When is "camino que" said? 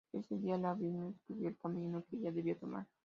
1.59-2.17